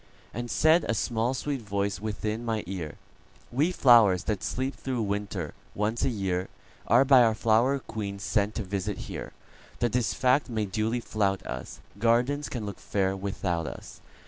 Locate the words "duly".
10.65-11.01